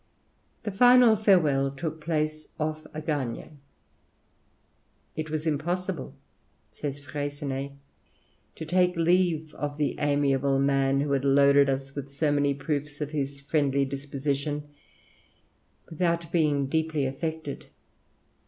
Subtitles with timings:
[0.63, 3.51] The final farewell took place off Agagna.
[5.15, 6.15] "It was impossible,"
[6.71, 7.73] says Freycinet,
[8.55, 12.99] "to take leave of the amiable man, who had loaded us with so many proofs
[12.99, 14.69] of his friendly disposition,
[15.91, 17.67] without being deeply affected.